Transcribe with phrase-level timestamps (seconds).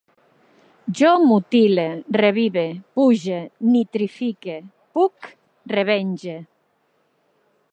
[0.99, 1.83] Jo mutile,
[2.21, 2.63] revive,
[2.99, 3.37] puge,
[3.75, 4.57] nitrifique,
[4.97, 5.29] puc,
[5.77, 6.39] revenge